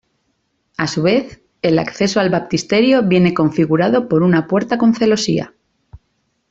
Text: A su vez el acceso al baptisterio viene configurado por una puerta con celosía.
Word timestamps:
A 0.77 0.87
su 0.87 1.03
vez 1.03 1.43
el 1.61 1.77
acceso 1.77 2.19
al 2.19 2.31
baptisterio 2.31 3.03
viene 3.03 3.35
configurado 3.35 4.09
por 4.09 4.23
una 4.23 4.47
puerta 4.47 4.79
con 4.79 4.95
celosía. 4.95 5.53